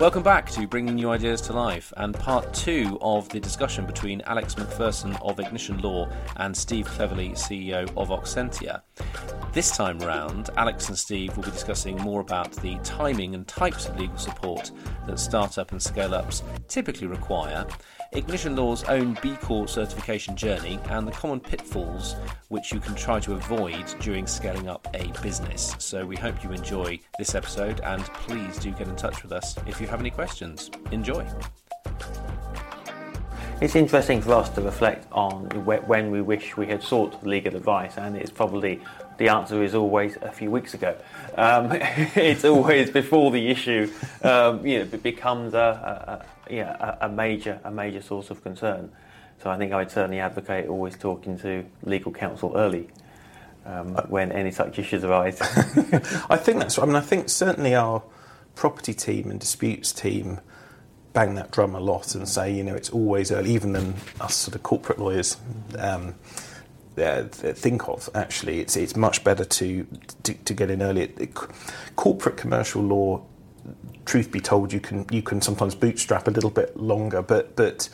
Welcome 0.00 0.22
back 0.22 0.50
to 0.52 0.66
Bringing 0.66 0.94
New 0.94 1.10
Ideas 1.10 1.42
to 1.42 1.52
Life 1.52 1.92
and 1.98 2.14
part 2.14 2.54
two 2.54 2.96
of 3.02 3.28
the 3.28 3.38
discussion 3.38 3.84
between 3.84 4.22
Alex 4.22 4.54
McPherson 4.54 5.14
of 5.20 5.38
Ignition 5.38 5.78
Law 5.82 6.08
and 6.36 6.56
Steve 6.56 6.88
Cleverley, 6.88 7.32
CEO 7.32 7.82
of 7.98 8.08
Oxentia. 8.08 8.80
This 9.52 9.76
time 9.76 9.98
round, 9.98 10.48
Alex 10.56 10.88
and 10.88 10.96
Steve 10.96 11.36
will 11.36 11.42
be 11.42 11.50
discussing 11.50 11.96
more 11.96 12.20
about 12.20 12.52
the 12.52 12.78
timing 12.84 13.34
and 13.34 13.48
types 13.48 13.88
of 13.88 13.98
legal 13.98 14.16
support 14.16 14.70
that 15.08 15.18
startup 15.18 15.72
and 15.72 15.82
scale 15.82 16.14
ups 16.14 16.44
typically 16.68 17.08
require, 17.08 17.66
Ignition 18.12 18.54
Law's 18.54 18.84
own 18.84 19.18
B 19.20 19.36
Corp 19.42 19.68
certification 19.68 20.36
journey, 20.36 20.78
and 20.90 21.06
the 21.06 21.10
common 21.10 21.40
pitfalls 21.40 22.14
which 22.48 22.72
you 22.72 22.78
can 22.78 22.94
try 22.94 23.18
to 23.18 23.34
avoid 23.34 23.92
during 23.98 24.24
scaling 24.24 24.68
up 24.68 24.86
a 24.94 25.08
business. 25.20 25.74
So 25.80 26.06
we 26.06 26.14
hope 26.14 26.44
you 26.44 26.52
enjoy 26.52 27.00
this 27.18 27.34
episode 27.34 27.80
and 27.80 28.04
please 28.04 28.56
do 28.56 28.70
get 28.70 28.86
in 28.86 28.94
touch 28.94 29.24
with 29.24 29.32
us 29.32 29.56
if 29.66 29.80
you 29.80 29.88
have 29.88 29.98
any 29.98 30.10
questions. 30.10 30.70
Enjoy. 30.92 31.26
It's 33.60 33.76
interesting 33.76 34.22
for 34.22 34.32
us 34.34 34.48
to 34.50 34.62
reflect 34.62 35.06
on 35.12 35.44
when 35.66 36.10
we 36.10 36.22
wish 36.22 36.56
we 36.56 36.66
had 36.66 36.82
sought 36.82 37.22
legal 37.26 37.54
advice, 37.56 37.98
and 37.98 38.16
it's 38.16 38.30
probably 38.30 38.80
the 39.20 39.28
answer 39.28 39.62
is 39.62 39.74
always 39.74 40.16
a 40.22 40.32
few 40.32 40.50
weeks 40.50 40.72
ago. 40.72 40.96
Um, 41.36 41.68
it's 41.72 42.42
always 42.42 42.90
before 42.90 43.30
the 43.30 43.48
issue, 43.48 43.92
um, 44.22 44.66
you 44.66 44.78
know, 44.78 44.84
becomes 44.86 45.52
a, 45.52 46.24
a, 46.48 46.52
yeah, 46.52 46.96
a, 47.02 47.08
major 47.08 47.60
a 47.62 47.70
major 47.70 48.00
source 48.00 48.30
of 48.30 48.42
concern. 48.42 48.90
So 49.42 49.50
I 49.50 49.58
think 49.58 49.74
I'd 49.74 49.90
certainly 49.90 50.20
advocate 50.20 50.68
always 50.68 50.96
talking 50.96 51.38
to 51.40 51.66
legal 51.82 52.12
counsel 52.12 52.54
early. 52.56 52.88
Um, 53.66 53.94
when 54.08 54.32
any 54.32 54.52
such 54.52 54.78
issues 54.78 55.04
arise, 55.04 55.38
I 56.30 56.38
think 56.38 56.58
that's 56.58 56.78
right. 56.78 56.84
I 56.84 56.86
mean, 56.86 56.96
I 56.96 57.02
think 57.02 57.28
certainly 57.28 57.74
our 57.74 58.02
property 58.54 58.94
team 58.94 59.30
and 59.30 59.38
disputes 59.38 59.92
team 59.92 60.40
bang 61.12 61.34
that 61.34 61.50
drum 61.50 61.74
a 61.74 61.80
lot 61.80 62.14
and 62.14 62.26
say, 62.26 62.50
you 62.54 62.64
know, 62.64 62.74
it's 62.74 62.88
always 62.88 63.30
early, 63.30 63.50
even 63.50 63.72
than 63.72 63.96
us 64.18 64.34
sort 64.34 64.54
of 64.54 64.62
corporate 64.62 64.98
lawyers 64.98 65.36
um, 65.78 66.14
uh, 66.98 67.24
think 67.24 67.88
of. 67.88 68.08
Actually, 68.14 68.60
it's 68.60 68.76
it's 68.76 68.96
much 68.96 69.24
better 69.24 69.44
to 69.44 69.86
to, 70.22 70.34
to 70.34 70.54
get 70.54 70.70
in 70.70 70.82
early. 70.82 71.12
corporate 71.96 72.36
commercial 72.36 72.82
law, 72.82 73.22
truth 74.04 74.30
be 74.30 74.40
told, 74.40 74.72
you 74.72 74.80
can 74.80 75.06
you 75.10 75.22
can 75.22 75.40
sometimes 75.40 75.74
bootstrap 75.74 76.28
a 76.28 76.30
little 76.30 76.50
bit 76.50 76.76
longer, 76.76 77.22
but 77.22 77.56
but 77.56 77.88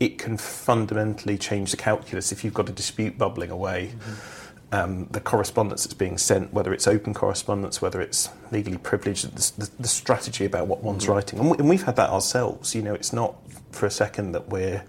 it 0.00 0.18
can 0.18 0.36
fundamentally 0.36 1.38
change 1.38 1.70
the 1.70 1.76
calculus 1.76 2.32
if 2.32 2.44
you've 2.44 2.54
got 2.54 2.68
a 2.68 2.72
dispute 2.72 3.16
bubbling 3.16 3.50
away. 3.50 3.92
Mm-hmm 3.96 4.40
um, 4.74 5.06
the 5.12 5.20
correspondence 5.20 5.84
that's 5.84 5.94
being 5.94 6.18
sent, 6.18 6.52
whether 6.52 6.72
it's 6.72 6.88
open 6.88 7.14
correspondence, 7.14 7.80
whether 7.80 8.00
it's 8.00 8.28
legally 8.50 8.78
privileged, 8.78 9.36
the, 9.36 9.64
the, 9.64 9.70
the 9.82 9.88
strategy 9.88 10.44
about 10.44 10.66
what 10.66 10.82
one's 10.82 11.04
mm-hmm. 11.04 11.12
writing. 11.12 11.38
And, 11.38 11.50
we, 11.50 11.58
and, 11.58 11.68
we've 11.68 11.84
had 11.84 11.94
that 11.96 12.10
ourselves. 12.10 12.74
You 12.74 12.82
know, 12.82 12.94
it's 12.94 13.12
not 13.12 13.36
for 13.70 13.86
a 13.86 13.90
second 13.90 14.32
that 14.32 14.48
we're 14.48 14.82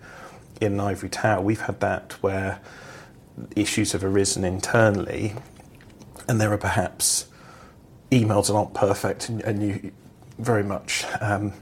in 0.59 0.73
an 0.73 0.79
ivory 0.79 1.09
tower. 1.09 1.41
We've 1.41 1.61
had 1.61 1.79
that 1.81 2.13
where 2.23 2.59
issues 3.55 3.91
have 3.91 4.03
arisen 4.03 4.43
internally, 4.43 5.35
and 6.27 6.39
there 6.39 6.51
are 6.51 6.57
perhaps 6.57 7.27
emails 8.11 8.47
that 8.47 8.53
aren't 8.53 8.73
perfect, 8.73 9.29
and, 9.29 9.41
and 9.43 9.63
you 9.63 9.91
very 10.39 10.63
much 10.63 11.05
um, 11.21 11.53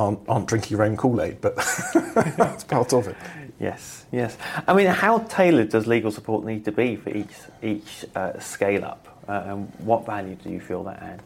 aren't, 0.00 0.20
aren't, 0.28 0.46
drinking 0.46 0.76
your 0.76 0.84
own 0.84 0.96
Kool 0.96 1.20
Aid, 1.20 1.40
but 1.40 1.56
that's 2.36 2.64
part 2.64 2.92
of 2.92 3.08
it. 3.08 3.16
Yes, 3.60 4.06
yes. 4.10 4.36
I 4.66 4.74
mean, 4.74 4.86
how 4.86 5.18
tailored 5.18 5.70
does 5.70 5.86
legal 5.86 6.10
support 6.10 6.44
need 6.44 6.64
to 6.64 6.72
be 6.72 6.96
for 6.96 7.10
each 7.10 7.34
each 7.62 8.04
uh, 8.14 8.38
scale 8.38 8.84
up, 8.84 9.22
uh, 9.28 9.42
and 9.46 9.72
what 9.78 10.04
value 10.04 10.36
do 10.36 10.50
you 10.50 10.60
feel 10.60 10.82
that 10.84 11.02
adds? 11.02 11.22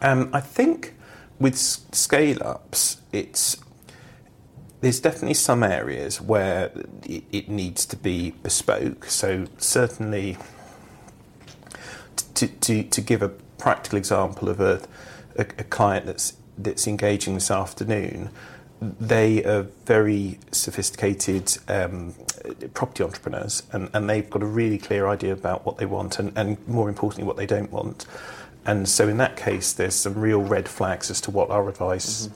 Um, 0.00 0.30
I 0.32 0.40
think 0.40 0.94
with 1.38 1.56
scale 1.56 2.42
ups, 2.42 3.00
it's 3.12 3.56
there's 4.80 5.00
definitely 5.00 5.34
some 5.34 5.62
areas 5.62 6.20
where 6.20 6.70
it, 7.04 7.24
it 7.32 7.48
needs 7.48 7.84
to 7.86 7.96
be 7.96 8.32
bespoke. 8.42 9.06
So 9.06 9.46
certainly, 9.58 10.38
to, 12.34 12.46
to, 12.46 12.82
to 12.84 13.00
give 13.00 13.22
a 13.22 13.28
practical 13.28 13.98
example 13.98 14.48
of 14.48 14.60
a, 14.60 14.82
a, 15.36 15.42
a 15.42 15.64
client 15.64 16.06
that's 16.06 16.34
that's 16.56 16.88
engaging 16.88 17.34
this 17.34 17.52
afternoon 17.52 18.30
they 18.80 19.44
are 19.44 19.62
very 19.86 20.38
sophisticated 20.52 21.56
um, 21.68 22.14
property 22.74 23.02
entrepreneurs 23.02 23.64
and, 23.72 23.90
and 23.92 24.08
they've 24.08 24.30
got 24.30 24.42
a 24.42 24.46
really 24.46 24.78
clear 24.78 25.08
idea 25.08 25.32
about 25.32 25.66
what 25.66 25.78
they 25.78 25.86
want 25.86 26.18
and, 26.18 26.36
and 26.36 26.56
more 26.68 26.88
importantly 26.88 27.24
what 27.24 27.36
they 27.36 27.46
don't 27.46 27.72
want. 27.72 28.06
And 28.64 28.88
so 28.88 29.08
in 29.08 29.16
that 29.16 29.36
case, 29.36 29.72
there's 29.72 29.94
some 29.94 30.14
real 30.14 30.42
red 30.42 30.68
flags 30.68 31.10
as 31.10 31.20
to 31.22 31.30
what 31.30 31.50
our 31.50 31.68
advice 31.68 32.26
mm-hmm. 32.26 32.34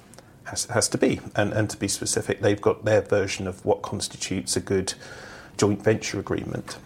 Has, 0.53 0.67
has 0.67 0.89
to 0.89 0.99
be. 0.99 1.21
And, 1.35 1.53
and 1.53 1.69
to 1.71 1.77
be 1.77 1.89
specific, 1.89 2.41
they've 2.41 2.61
got 2.61 2.85
their 2.85 3.01
version 3.01 3.47
of 3.47 3.65
what 3.65 3.83
constitutes 3.83 4.55
a 4.55 4.61
good 4.61 4.95
joint 5.57 5.83
venture 5.83 6.21
agreement. 6.21 6.77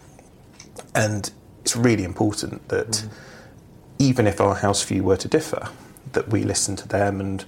And 0.95 1.31
it's 1.63 1.77
really 1.77 2.05
important 2.05 2.69
that 2.69 2.91
mm-hmm. 2.91 3.09
even 3.99 4.27
if 4.27 4.41
our 4.41 4.55
house 4.55 4.85
view 4.85 5.03
were 5.03 5.17
to 5.17 5.29
differ, 5.29 5.69
that 6.13 6.29
we 6.29 6.45
listen 6.45 6.77
to 6.77 6.89
them 6.89 7.21
and 7.21 7.45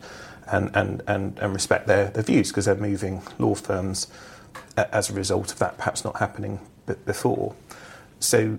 and, 0.50 0.70
and, 0.74 1.02
and, 1.06 1.38
and 1.38 1.52
respect 1.52 1.86
their, 1.86 2.06
their 2.08 2.22
views 2.22 2.48
because 2.48 2.64
they're 2.64 2.74
moving 2.74 3.20
law 3.38 3.54
firms 3.54 4.06
as 4.78 5.10
a 5.10 5.12
result 5.12 5.52
of 5.52 5.58
that 5.58 5.76
perhaps 5.76 6.04
not 6.04 6.16
happening 6.16 6.58
before. 7.04 7.54
So, 8.20 8.58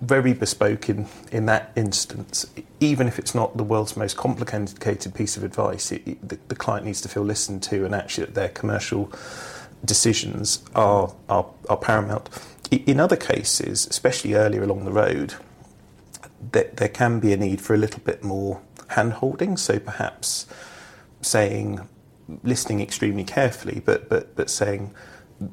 very 0.00 0.34
bespoke 0.34 0.88
in, 0.88 1.06
in 1.30 1.46
that 1.46 1.72
instance, 1.76 2.46
even 2.80 3.08
if 3.08 3.18
it's 3.18 3.34
not 3.34 3.56
the 3.56 3.64
world's 3.64 3.96
most 3.96 4.16
complicated 4.16 5.14
piece 5.14 5.36
of 5.36 5.44
advice, 5.44 5.92
it, 5.92 6.06
it, 6.06 6.28
the, 6.28 6.38
the, 6.48 6.54
client 6.54 6.84
needs 6.84 7.00
to 7.00 7.08
feel 7.08 7.22
listened 7.22 7.62
to 7.62 7.84
and 7.84 7.94
actually 7.94 8.26
that 8.26 8.34
their 8.34 8.50
commercial 8.50 9.10
decisions 9.84 10.62
are, 10.74 11.14
are, 11.28 11.46
are 11.68 11.76
paramount. 11.76 12.28
In 12.70 13.00
other 13.00 13.16
cases, 13.16 13.86
especially 13.86 14.34
earlier 14.34 14.62
along 14.62 14.84
the 14.84 14.92
road, 14.92 15.34
there, 16.52 16.70
there 16.74 16.88
can 16.88 17.20
be 17.20 17.32
a 17.32 17.36
need 17.36 17.60
for 17.60 17.74
a 17.74 17.78
little 17.78 18.00
bit 18.00 18.22
more 18.22 18.60
hand 18.88 19.14
holding. 19.14 19.56
So 19.56 19.78
perhaps 19.78 20.46
saying, 21.22 21.86
listening 22.42 22.80
extremely 22.80 23.24
carefully, 23.24 23.82
but, 23.84 24.08
but, 24.08 24.36
but 24.36 24.50
saying, 24.50 24.94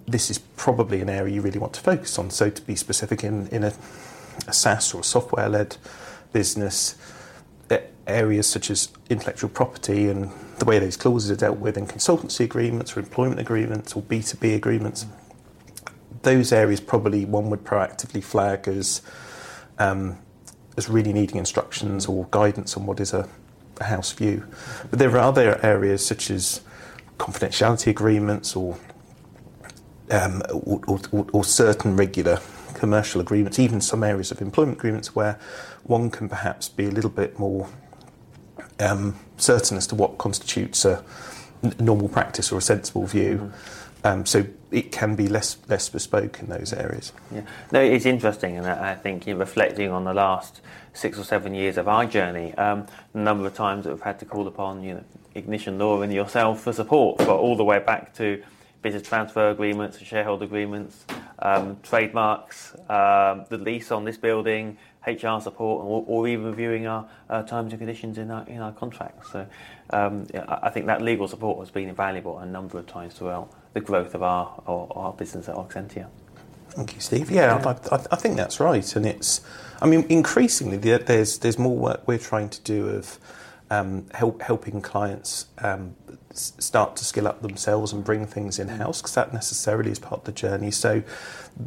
this 0.08 0.30
is 0.30 0.38
probably 0.38 1.02
an 1.02 1.10
area 1.10 1.36
you 1.36 1.42
really 1.42 1.60
want 1.60 1.74
to 1.74 1.82
focus 1.82 2.18
on. 2.20 2.30
So 2.30 2.50
to 2.50 2.62
be 2.62 2.76
specific 2.76 3.24
in, 3.24 3.48
in 3.48 3.64
a, 3.64 3.74
a 4.48 4.54
SaaS 4.54 4.94
or 4.94 5.02
a 5.02 5.04
software 5.04 5.50
led 5.50 5.78
business, 6.34 6.96
areas 8.10 8.48
such 8.48 8.70
as 8.70 8.90
intellectual 9.10 9.50
property 9.50 10.10
and 10.10 10.32
the 10.58 10.66
way 10.66 10.80
those 10.80 10.98
clauses 10.98 11.32
are 11.32 11.36
dealt 11.36 11.60
with 11.60 11.78
in 11.78 11.88
consultancy 11.88 12.42
agreements 12.42 12.98
or 12.98 13.00
employment 13.00 13.40
agreements 13.40 13.96
or 13.96 14.02
B2B 14.02 14.56
agreements, 14.56 15.06
those 16.24 16.52
areas 16.52 16.82
probably 16.82 17.24
one 17.26 17.50
would 17.50 17.64
proactively 17.64 18.24
flag 18.24 18.68
as 18.68 19.02
um, 19.78 20.18
as 20.76 20.90
really 20.90 21.14
needing 21.14 21.38
instructions 21.38 22.06
or 22.06 22.28
guidance 22.32 22.76
on 22.76 22.86
what 22.86 23.00
is 23.00 23.14
a, 23.14 23.28
a 23.80 23.86
house 23.86 24.12
view. 24.12 24.46
But 24.90 25.00
there 25.00 25.12
are 25.12 25.20
other 25.20 25.64
areas 25.64 26.06
such 26.06 26.30
as 26.30 26.62
confidentiality 27.18 27.88
agreements 27.88 28.56
or, 28.56 28.78
um, 30.12 30.42
or, 30.52 30.82
or, 31.12 31.28
or, 31.32 31.44
certain 31.44 31.96
regular 31.96 32.40
commercial 32.74 33.22
agreements, 33.22 33.60
even 33.60 33.82
some 33.82 34.04
areas 34.04 34.32
of 34.32 34.42
employment 34.42 34.78
agreements 34.78 35.16
where 35.16 35.40
one 35.84 36.10
can 36.10 36.28
perhaps 36.28 36.70
be 36.70 36.86
a 36.86 36.90
little 36.90 37.10
bit 37.10 37.38
more 37.38 37.70
um, 38.80 39.20
certain 39.38 39.78
as 39.78 39.88
to 39.88 39.96
what 39.96 40.18
constitutes 40.18 40.86
a 40.86 41.04
normal 41.80 42.10
practice 42.10 42.52
or 42.52 42.58
a 42.58 42.62
sensible 42.62 43.06
view. 43.06 43.38
Mm-hmm. 43.38 43.78
Um, 44.02 44.26
so 44.26 44.46
it 44.72 44.94
can 44.94 45.18
be 45.18 45.28
less 45.28 45.58
less 45.68 45.90
bespoke 45.90 46.40
in 46.40 46.48
those 46.48 46.72
areas. 46.72 47.12
Yeah, 47.34 47.42
no, 47.74 47.82
it's 47.82 48.06
interesting, 48.06 48.58
and 48.58 48.66
I 48.66 48.96
think 48.96 49.28
you 49.28 49.34
know, 49.34 49.42
reflecting 49.42 49.92
on 49.92 50.06
the 50.06 50.14
last 50.14 50.62
six 50.94 51.20
or 51.20 51.26
seven 51.26 51.54
years 51.54 51.78
of 51.78 51.90
our 51.90 52.06
journey, 52.06 52.54
um, 52.56 52.88
the 53.12 53.20
number 53.20 53.46
of 53.46 53.56
times 53.56 53.84
that 53.84 53.92
we've 53.92 54.02
had 54.02 54.18
to 54.20 54.26
call 54.26 54.48
upon 54.48 54.84
you 54.84 54.94
know 54.94 55.04
Ignition 55.36 55.78
Law 55.78 56.02
and 56.02 56.14
yourself 56.14 56.62
for 56.62 56.72
support, 56.72 57.22
for 57.22 57.32
all 57.32 57.58
the 57.58 57.64
way 57.66 57.80
back 57.80 58.14
to 58.16 58.42
business 58.82 59.04
transfer 59.04 59.50
agreements, 59.50 59.98
and 59.98 60.08
shareholder 60.08 60.46
agreements, 60.46 61.06
um, 61.40 61.78
trademarks, 61.84 62.76
um, 62.90 63.46
the 63.50 63.58
lease 63.60 63.92
on 63.92 64.06
this 64.06 64.18
building, 64.18 64.78
HR 65.06 65.40
support, 65.40 65.86
or, 65.86 66.04
or 66.08 66.28
even 66.28 66.46
reviewing 66.46 66.88
our 66.88 67.08
uh, 67.30 67.44
terms 67.44 67.72
and 67.72 67.80
conditions 67.80 68.18
in 68.18 68.32
our 68.32 68.46
in 68.48 68.60
our 68.60 68.72
contracts. 68.72 69.32
So 69.32 69.46
um, 69.92 70.28
I 70.48 70.70
think 70.70 70.86
that 70.88 71.02
legal 71.02 71.28
support 71.28 71.60
has 71.60 71.72
been 71.72 71.90
invaluable 71.90 72.40
a 72.40 72.46
number 72.46 72.78
of 72.78 72.88
times 72.88 73.14
throughout 73.14 73.52
the 73.74 73.82
growth 73.82 74.16
of 74.16 74.24
our, 74.24 74.62
our, 74.68 74.88
our 74.92 75.14
business 75.14 75.48
at 75.48 75.56
Oxentia. 75.56 76.08
Thank 76.70 76.96
you, 76.96 77.02
Steve. 77.02 77.32
Yeah, 77.32 77.60
yeah. 77.60 77.76
I, 77.92 77.96
I, 77.96 78.06
I, 78.12 78.16
think 78.16 78.38
that's 78.38 78.60
right, 78.60 78.96
and 78.96 79.06
it's. 79.06 79.42
I 79.82 79.88
mean, 79.88 80.06
increasingly 80.10 80.78
there's 80.78 81.40
there's 81.40 81.58
more 81.58 81.76
work 81.76 82.08
we're 82.08 82.18
trying 82.18 82.50
to 82.50 82.62
do 82.62 82.88
of 82.90 83.18
um, 83.70 84.06
help, 84.14 84.42
helping 84.42 84.82
clients 84.82 85.48
um, 85.60 85.96
start 86.34 86.96
to 86.96 87.04
skill 87.04 87.28
up 87.28 87.42
themselves 87.42 87.92
and 87.92 88.04
bring 88.04 88.26
things 88.26 88.60
in 88.60 88.68
house 88.68 89.02
because 89.02 89.16
that 89.16 89.34
necessarily 89.34 89.92
is 89.92 90.00
part 90.00 90.22
of 90.22 90.24
the 90.26 90.32
journey. 90.32 90.72
So 90.72 91.04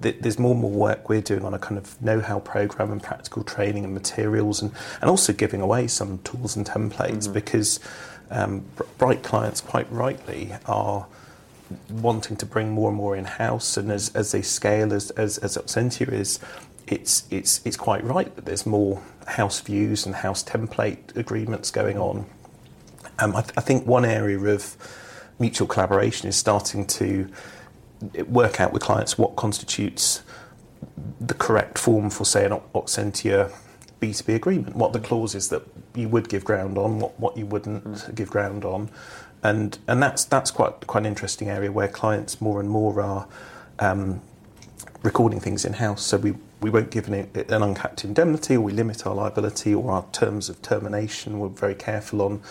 th- 0.00 0.16
there's 0.20 0.38
more 0.38 0.52
and 0.52 0.60
more 0.60 0.70
work 0.70 1.08
we're 1.08 1.20
doing 1.20 1.44
on 1.44 1.54
a 1.54 1.58
kind 1.58 1.78
of 1.78 2.00
know-how 2.00 2.40
program 2.40 2.92
and 2.92 3.02
practical 3.02 3.42
training 3.42 3.84
and 3.84 3.92
materials, 3.92 4.62
and 4.62 4.72
and 5.00 5.10
also 5.10 5.32
giving 5.32 5.60
away 5.60 5.88
some 5.88 6.18
tools 6.18 6.56
and 6.56 6.64
templates 6.64 7.24
mm-hmm. 7.24 7.32
because 7.32 7.80
um, 8.30 8.64
bright 8.98 9.22
clients, 9.22 9.60
quite 9.60 9.90
rightly, 9.90 10.52
are 10.66 11.06
wanting 11.90 12.36
to 12.36 12.46
bring 12.46 12.70
more 12.70 12.88
and 12.88 12.96
more 12.96 13.16
in 13.16 13.24
house, 13.24 13.76
and 13.76 13.90
as, 13.90 14.14
as 14.14 14.32
they 14.32 14.42
scale, 14.42 14.92
as 14.92 15.10
as, 15.12 15.38
as 15.38 15.56
Oxentia 15.56 16.12
is, 16.12 16.38
it's 16.86 17.24
it's 17.30 17.60
it's 17.64 17.76
quite 17.76 18.04
right 18.04 18.34
that 18.36 18.44
there's 18.44 18.66
more 18.66 19.02
house 19.26 19.60
views 19.60 20.06
and 20.06 20.16
house 20.16 20.42
template 20.44 21.16
agreements 21.16 21.70
going 21.70 21.98
on. 21.98 22.26
Um, 23.22 23.36
I, 23.36 23.42
th- 23.42 23.54
I 23.56 23.60
think 23.60 23.86
one 23.86 24.04
area 24.04 24.38
of 24.38 24.76
mutual 25.38 25.68
collaboration 25.68 26.28
is 26.28 26.36
starting 26.36 26.86
to 26.86 27.28
work 28.26 28.60
out 28.60 28.72
with 28.72 28.82
clients 28.82 29.16
what 29.16 29.36
constitutes 29.36 30.22
the 31.20 31.34
correct 31.34 31.78
form 31.78 32.10
for, 32.10 32.24
say, 32.24 32.44
an 32.44 32.60
Oxentia 32.74 33.52
B2B 34.00 34.34
agreement, 34.34 34.74
what 34.74 34.92
the 34.92 34.98
clauses 34.98 35.48
that 35.50 35.62
you 35.94 36.08
would 36.08 36.28
give 36.28 36.44
ground 36.44 36.76
on, 36.76 36.98
what, 36.98 37.20
what 37.20 37.36
you 37.36 37.46
wouldn't 37.46 37.84
mm. 37.84 38.14
give 38.14 38.28
ground 38.28 38.64
on. 38.64 38.90
And, 39.44 39.78
and 39.86 40.02
that's, 40.02 40.24
that's 40.24 40.50
quite, 40.50 40.86
quite 40.88 41.00
an 41.00 41.06
interesting 41.06 41.48
area 41.48 41.70
where 41.70 41.88
clients 41.88 42.40
more 42.40 42.58
and 42.58 42.68
more 42.68 43.00
are 43.00 43.28
um, 43.78 44.20
recording 45.04 45.38
things 45.38 45.64
in 45.64 45.74
house. 45.74 46.02
So 46.02 46.16
we, 46.16 46.34
we 46.62 46.70
won't 46.70 46.90
give 46.90 47.08
an, 47.08 47.28
an 47.34 47.62
uncapped 47.62 48.04
indemnity 48.04 48.56
or 48.56 48.60
we 48.60 48.72
limit 48.72 49.06
our 49.06 49.14
liability 49.14 49.74
or 49.74 49.90
our 49.90 50.04
terms 50.12 50.48
of 50.48 50.62
termination. 50.62 51.38
We're 51.38 51.48
very 51.48 51.74
careful 51.74 52.22
on. 52.22 52.42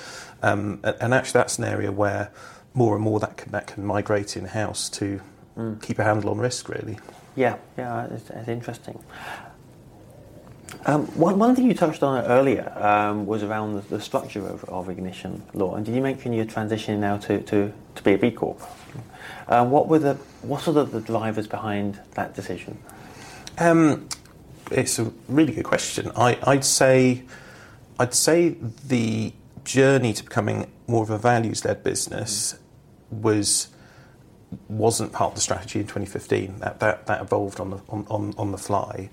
Um, 0.44 0.80
and, 0.84 1.14
actually, 1.14 1.40
that's 1.40 1.58
an 1.58 1.64
area 1.64 1.92
where 1.92 2.32
more 2.74 2.96
and 2.96 3.04
more 3.04 3.20
that 3.22 3.38
can, 3.38 3.52
that 3.52 3.68
can 3.68 3.86
migrate 3.86 4.38
in 4.38 4.46
house 4.46 4.90
to 4.90 5.22
mm. 5.58 5.82
keep 5.82 6.00
a 6.00 6.04
handle 6.04 6.30
on 6.30 6.38
risk, 6.38 6.70
really. 6.70 7.00
Yeah, 7.36 7.58
yeah, 7.78 8.08
it's, 8.08 8.30
it's 8.30 8.48
interesting. 8.50 9.02
Um, 10.86 11.06
one, 11.18 11.38
one 11.38 11.56
thing 11.56 11.68
you 11.68 11.74
touched 11.74 12.02
on 12.02 12.26
earlier 12.26 12.72
um, 12.78 13.26
was 13.26 13.44
around 13.44 13.76
the, 13.76 13.82
the 13.82 14.02
structure 14.02 14.46
of, 14.48 14.64
of, 14.66 14.90
ignition 14.90 15.44
law, 15.54 15.76
and 15.76 15.86
did 15.86 15.94
you 15.94 16.02
mention 16.02 16.34
you're 16.34 16.46
transitioning 16.46 17.00
now 17.00 17.18
to, 17.18 17.42
to, 17.42 17.74
to 17.96 18.04
be 18.04 18.14
a 18.14 18.18
B 18.18 18.32
Corp? 18.32 18.62
Um, 19.48 19.70
what 19.70 19.88
were 19.88 20.00
the 20.00 20.14
what 20.42 20.62
sort 20.62 20.78
of 20.78 20.92
the 20.92 21.02
drivers 21.02 21.46
behind 21.46 22.00
that 22.16 22.34
decision? 22.34 22.78
Um, 23.62 24.10
it's 24.72 24.98
a 24.98 25.14
really 25.28 25.54
good 25.54 25.66
question. 25.66 26.12
I, 26.16 26.40
I'd 26.48 26.66
say 26.66 27.22
I'd 28.00 28.16
say 28.16 28.56
the 28.88 29.34
journey 29.64 30.14
to 30.14 30.24
becoming 30.24 30.66
more 30.88 31.04
of 31.04 31.12
a 31.12 31.20
values-led 31.20 31.84
business 31.84 32.58
was 33.12 33.68
wasn't 34.68 35.14
part 35.14 35.34
of 35.34 35.36
the 35.36 35.42
strategy 35.42 35.80
in 35.80 35.86
2015. 35.86 36.58
That 36.58 36.80
that, 36.80 37.06
that 37.06 37.22
evolved 37.22 37.60
on 37.60 37.70
the 37.70 37.78
on, 37.90 38.08
on, 38.10 38.34
on 38.36 38.52
the 38.52 38.58
fly, 38.58 39.12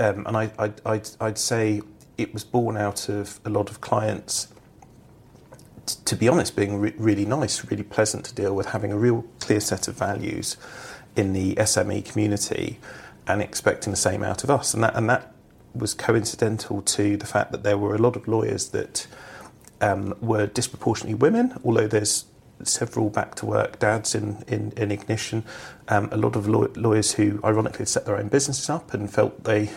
um, 0.00 0.26
and 0.26 0.36
I, 0.36 0.50
I 0.58 0.72
I'd, 0.84 1.08
I'd 1.20 1.38
say 1.38 1.80
it 2.18 2.34
was 2.34 2.42
born 2.42 2.76
out 2.76 3.08
of 3.08 3.38
a 3.44 3.50
lot 3.50 3.70
of 3.70 3.80
clients. 3.80 4.48
T- 5.86 5.94
to 6.06 6.16
be 6.16 6.26
honest, 6.26 6.56
being 6.56 6.80
re- 6.80 6.94
really 6.96 7.24
nice, 7.24 7.64
really 7.70 7.84
pleasant 7.84 8.24
to 8.24 8.34
deal 8.34 8.56
with, 8.56 8.66
having 8.66 8.90
a 8.90 8.98
real 8.98 9.24
clear 9.38 9.60
set 9.60 9.86
of 9.86 9.96
values 9.96 10.56
in 11.14 11.32
the 11.32 11.54
SME 11.54 12.04
community, 12.04 12.80
and 13.26 13.42
expecting 13.42 13.90
the 13.92 13.96
same 13.96 14.22
out 14.22 14.44
of 14.44 14.50
us, 14.50 14.74
and 14.74 14.82
that 14.82 14.94
and 14.94 15.08
that 15.10 15.32
was 15.74 15.94
coincidental 15.94 16.82
to 16.82 17.16
the 17.16 17.26
fact 17.26 17.52
that 17.52 17.62
there 17.62 17.76
were 17.76 17.94
a 17.94 17.98
lot 17.98 18.16
of 18.16 18.26
lawyers 18.26 18.70
that 18.70 19.06
um, 19.80 20.14
were 20.20 20.46
disproportionately 20.46 21.14
women, 21.14 21.54
although 21.64 21.86
there's 21.86 22.24
several 22.62 23.10
back 23.10 23.34
to 23.36 23.46
work 23.46 23.78
dads 23.78 24.14
in, 24.14 24.42
in, 24.48 24.72
in 24.76 24.90
Ignition, 24.90 25.44
um, 25.88 26.08
a 26.10 26.16
lot 26.16 26.36
of 26.36 26.48
law- 26.48 26.68
lawyers 26.74 27.12
who 27.12 27.38
ironically 27.44 27.84
set 27.84 28.06
their 28.06 28.16
own 28.16 28.28
businesses 28.28 28.70
up 28.70 28.94
and 28.94 29.12
felt 29.12 29.44
they 29.44 29.70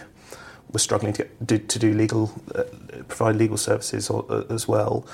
were 0.71 0.79
struggling 0.79 1.13
to, 1.13 1.23
get, 1.23 1.45
do, 1.45 1.57
to 1.57 1.79
do 1.79 1.93
legal, 1.93 2.31
uh, 2.55 2.63
provide 3.07 3.35
legal 3.35 3.57
services 3.57 4.09
or, 4.09 4.25
uh, 4.29 4.43
as 4.49 4.67
well. 4.67 5.05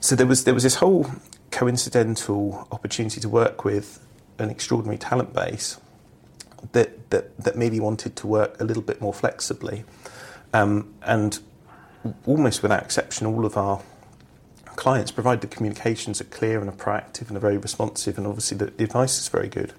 So 0.00 0.14
there 0.16 0.26
was, 0.26 0.44
there 0.44 0.54
was 0.54 0.62
this 0.62 0.76
whole 0.76 1.06
coincidental 1.50 2.68
opportunity 2.70 3.20
to 3.20 3.28
work 3.28 3.64
with 3.64 4.04
an 4.38 4.50
extraordinary 4.50 4.98
talent 4.98 5.32
base 5.32 5.78
that, 6.72 7.10
that, 7.10 7.36
that 7.38 7.56
maybe 7.56 7.80
wanted 7.80 8.16
to 8.16 8.26
work 8.26 8.60
a 8.60 8.64
little 8.64 8.82
bit 8.82 9.00
more 9.00 9.14
flexibly. 9.14 9.84
Um, 10.52 10.94
and 11.02 11.38
almost 12.26 12.62
without 12.62 12.82
exception, 12.82 13.26
all 13.26 13.44
of 13.44 13.56
our 13.56 13.80
clients, 14.76 15.10
provide 15.10 15.40
the 15.40 15.46
communications 15.46 16.20
are 16.20 16.24
clear 16.24 16.60
and 16.60 16.68
are 16.68 16.72
proactive 16.72 17.28
and 17.28 17.36
are 17.36 17.40
very 17.40 17.58
responsive, 17.58 18.16
and 18.16 18.26
obviously 18.26 18.56
the, 18.56 18.66
the 18.66 18.84
advice 18.84 19.18
is 19.18 19.28
very 19.28 19.48
good, 19.48 19.72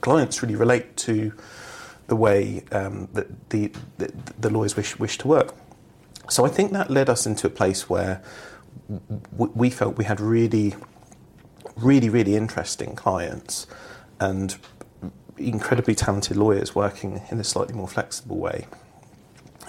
clients 0.00 0.42
really 0.42 0.56
relate 0.56 0.96
to 0.96 1.32
the 2.08 2.16
way 2.16 2.64
um, 2.72 3.08
that 3.12 3.50
the, 3.50 3.70
the, 3.98 4.12
the 4.40 4.50
lawyers 4.50 4.76
wish, 4.76 4.98
wish 4.98 5.18
to 5.18 5.28
work. 5.28 5.54
So 6.28 6.44
I 6.44 6.48
think 6.48 6.72
that 6.72 6.90
led 6.90 7.08
us 7.08 7.26
into 7.26 7.46
a 7.46 7.50
place 7.50 7.88
where 7.88 8.22
w- 9.36 9.52
we 9.54 9.70
felt 9.70 9.96
we 9.96 10.04
had 10.04 10.20
really, 10.20 10.74
really, 11.76 12.08
really 12.08 12.34
interesting 12.34 12.94
clients 12.94 13.66
and 14.20 14.56
incredibly 15.40 15.94
talented 15.94 16.36
lawyers 16.36 16.74
working 16.74 17.22
in 17.30 17.40
a 17.40 17.44
slightly 17.44 17.74
more 17.74 17.88
flexible 17.88 18.36
way. 18.36 18.66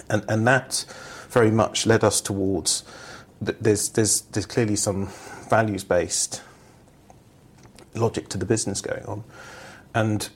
And, 0.08 0.24
and 0.28 0.46
that 0.46 0.84
very 1.28 1.50
much 1.50 1.86
led 1.86 2.02
us 2.02 2.20
towards 2.20 2.84
there's, 3.40 3.90
there's, 3.90 4.22
there's 4.22 4.46
clearly 4.46 4.76
some 4.76 5.08
values 5.48 5.84
based 5.84 6.42
logic 7.94 8.28
to 8.28 8.38
the 8.38 8.44
business 8.44 8.80
going 8.80 9.04
on. 9.06 9.24
And 9.94 10.28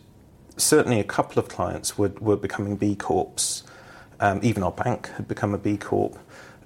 certainly 0.56 1.00
a 1.00 1.04
couple 1.04 1.38
of 1.38 1.48
clients 1.48 1.98
were, 1.98 2.12
were 2.20 2.36
becoming 2.36 2.76
B 2.76 2.94
Corps. 2.94 3.62
Um, 4.20 4.40
even 4.42 4.62
our 4.62 4.72
bank 4.72 5.08
had 5.16 5.28
become 5.28 5.54
a 5.54 5.58
B 5.58 5.76
Corp. 5.76 6.18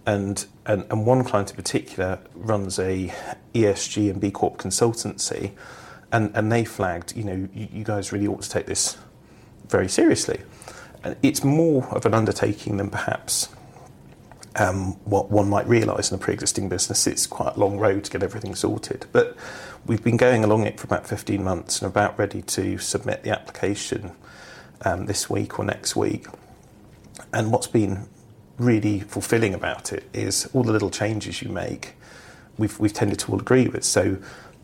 And, 0.07 0.47
and, 0.65 0.87
and 0.91 1.05
one 1.05 1.25
client 1.25 1.51
in 1.51 1.57
particular 1.57 2.21
runs 2.35 2.79
a 2.79 3.13
ESG 3.55 4.11
and 4.11 4.21
B 4.21 4.31
Corp 4.31 4.57
consultancy. 4.57 5.53
And, 6.11 6.31
and 6.35 6.51
they 6.51 6.65
flagged, 6.65 7.17
you 7.17 7.25
know, 7.25 7.49
you, 7.53 7.69
you 7.73 7.85
guys 7.85 8.13
really 8.13 8.27
ought 8.27 8.43
to 8.43 8.49
take 8.49 8.67
this 8.67 8.97
very 9.69 9.89
seriously. 9.89 10.41
And 11.05 11.17
it's 11.23 11.45
more 11.45 11.87
of 11.95 12.07
an 12.07 12.15
undertaking 12.15 12.79
than 12.79 12.91
perhaps 12.91 13.49
um, 14.57 14.93
what 15.05 15.31
one 15.31 15.49
might 15.49 15.67
realise 15.69 16.11
in 16.11 16.17
a 16.17 16.19
pre-existing 16.19 16.69
business, 16.69 17.07
it's 17.07 17.27
quite 17.27 17.57
a 17.57 17.61
long 17.61 17.79
road 17.79 18.05
to 18.05 18.11
get 18.11 18.23
everything 18.23 18.55
sorted. 18.55 19.07
But 19.13 19.37
we've 19.87 20.03
been 20.03 20.17
going 20.17 20.45
along 20.45 20.67
it 20.67 20.81
for 20.81 20.87
about 20.87 21.07
15 21.07 21.43
months 21.43 21.81
and 21.81 21.91
about 21.91 22.19
ready 22.19 22.43
to 22.43 22.79
submit 22.79 23.23
the 23.23 23.31
application 23.31 24.13
um, 24.85 25.07
this 25.07 25.31
week 25.31 25.59
or 25.59 25.65
next 25.65 25.95
week. 25.95 26.27
And 27.33 27.53
what's 27.53 27.67
been 27.67 28.09
really 28.59 29.01
fulfilling 29.01 29.55
about 29.55 29.93
it 29.93 30.05
is 30.13 30.49
all 30.53 30.65
the 30.65 30.73
little 30.73 30.91
changes 30.91 31.41
you 31.43 31.51
make, 31.51 31.95
we've, 32.57 32.79
we've 32.81 32.93
tended 32.93 33.21
to 33.21 33.33
all 33.33 33.39
agree 33.39 33.69
with. 33.69 33.85
So 33.85 34.19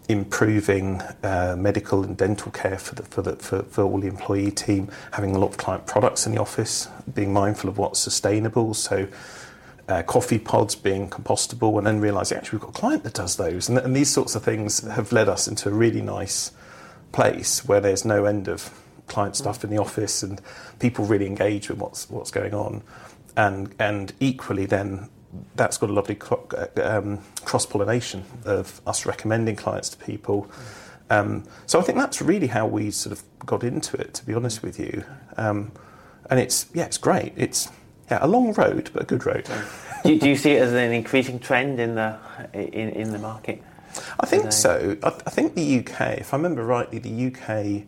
improving 0.08 1.00
uh, 1.22 1.56
medical 1.58 2.04
and 2.04 2.16
dental 2.16 2.52
care 2.52 2.78
for, 2.78 2.94
the, 2.94 3.02
for, 3.04 3.22
the, 3.22 3.36
for, 3.36 3.62
for 3.62 3.82
all 3.82 3.98
the 3.98 4.06
employee 4.06 4.50
team, 4.50 4.90
having 5.12 5.34
a 5.34 5.38
lot 5.38 5.48
of 5.48 5.56
client 5.56 5.86
products 5.86 6.26
in 6.26 6.32
the 6.34 6.40
office, 6.40 6.88
being 7.14 7.32
mindful 7.32 7.70
of 7.70 7.78
what's 7.78 7.98
sustainable. 7.98 8.74
So 8.74 9.08
uh, 9.88 10.02
coffee 10.02 10.38
pods 10.38 10.74
being 10.74 11.08
compostable, 11.08 11.78
and 11.78 11.86
then 11.86 12.00
realising 12.00 12.38
actually 12.38 12.56
we've 12.56 12.62
got 12.62 12.76
a 12.76 12.80
client 12.80 13.04
that 13.04 13.14
does 13.14 13.36
those. 13.36 13.68
And, 13.68 13.78
and, 13.78 13.94
these 13.94 14.10
sorts 14.10 14.34
of 14.34 14.42
things 14.42 14.80
have 14.80 15.12
led 15.12 15.28
us 15.28 15.46
into 15.46 15.68
a 15.68 15.72
really 15.72 16.00
nice 16.00 16.52
place 17.12 17.64
where 17.64 17.80
there's 17.80 18.04
no 18.04 18.24
end 18.24 18.48
of 18.48 18.70
client 19.06 19.36
stuff 19.36 19.62
in 19.62 19.70
the 19.70 19.78
office, 19.78 20.22
and 20.22 20.40
people 20.78 21.04
really 21.04 21.26
engage 21.26 21.68
with 21.68 21.78
what's 21.78 22.08
what's 22.08 22.30
going 22.30 22.54
on. 22.54 22.82
And 23.36 23.74
and 23.78 24.12
equally, 24.20 24.66
then 24.66 25.08
that's 25.56 25.78
got 25.78 25.90
a 25.90 25.92
lovely 25.92 26.18
um, 26.82 27.18
cross 27.44 27.66
pollination 27.66 28.24
of 28.44 28.80
us 28.86 29.06
recommending 29.06 29.56
clients 29.56 29.88
to 29.90 29.96
people. 29.96 30.50
Um, 31.10 31.44
so 31.66 31.78
I 31.78 31.82
think 31.82 31.98
that's 31.98 32.22
really 32.22 32.46
how 32.46 32.66
we 32.66 32.90
sort 32.90 33.16
of 33.16 33.24
got 33.46 33.62
into 33.62 33.96
it, 33.96 34.14
to 34.14 34.26
be 34.26 34.34
honest 34.34 34.62
with 34.62 34.78
you. 34.78 35.04
Um, 35.36 35.72
and 36.30 36.40
it's 36.40 36.66
yeah, 36.72 36.84
it's 36.84 36.98
great. 36.98 37.32
It's 37.36 37.68
yeah, 38.10 38.18
a 38.22 38.28
long 38.28 38.52
road, 38.52 38.90
but 38.92 39.02
a 39.02 39.06
good 39.06 39.26
road. 39.26 39.48
do, 40.04 40.18
do, 40.18 40.28
you 40.28 40.36
see 40.36 40.52
it 40.52 40.62
as 40.62 40.72
an 40.72 40.92
increasing 40.92 41.38
trend 41.38 41.80
in 41.80 41.94
the 41.94 42.18
in, 42.52 42.90
in 42.90 43.12
the 43.12 43.18
market? 43.18 43.62
I 44.18 44.26
think 44.26 44.52
so. 44.52 44.96
I, 45.02 45.08
I, 45.08 45.30
think 45.30 45.54
the 45.54 45.78
UK, 45.78 46.18
if 46.18 46.34
I 46.34 46.36
remember 46.36 46.64
rightly, 46.64 46.98
the 46.98 47.26
UK 47.26 47.86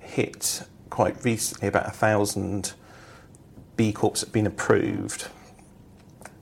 hit 0.00 0.62
quite 0.90 1.24
recently 1.24 1.68
about 1.68 1.86
a 1.86 1.92
thousand 1.92 2.72
B 3.76 3.92
Corps 3.92 4.12
that 4.20 4.26
have 4.26 4.32
been 4.32 4.46
approved, 4.46 5.28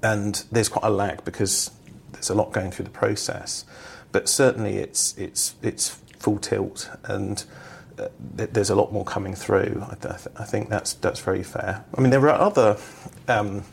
and 0.03 0.45
there's 0.51 0.69
quite 0.69 0.85
a 0.85 0.91
lag 0.91 1.25
because 1.25 1.71
there's 2.13 2.31
a 2.31 2.35
lot 2.35 2.53
going 2.53 2.71
through 2.71 2.85
the 2.85 2.91
process. 2.91 3.65
But 4.11 4.29
certainly, 4.29 4.77
it's 4.77 5.17
it's 5.17 5.55
it's 5.63 5.99
full 6.19 6.39
tilt 6.39 6.89
and 7.05 7.45
there's 8.35 8.71
a 8.71 8.75
lot 8.75 8.93
more 8.93 9.05
coming 9.05 9.35
through. 9.35 9.85
I, 9.89 9.95
th- 9.95 10.27
I, 10.37 10.45
think 10.45 10.69
that's 10.69 10.95
that's 10.95 11.21
very 11.21 11.43
fair. 11.43 11.85
I 11.97 12.01
mean, 12.01 12.11
there 12.11 12.27
are 12.29 12.41
other 12.41 12.79
um, 13.29 13.65